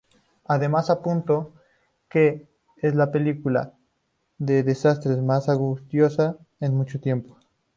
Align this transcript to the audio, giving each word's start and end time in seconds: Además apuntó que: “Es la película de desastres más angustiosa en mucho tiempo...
Además 0.45 0.89
apuntó 0.89 1.53
que: 2.09 2.47
“Es 2.77 2.95
la 2.95 3.11
película 3.11 3.75
de 4.39 4.63
desastres 4.63 5.21
más 5.21 5.47
angustiosa 5.47 6.37
en 6.59 6.75
mucho 6.75 6.99
tiempo... 6.99 7.37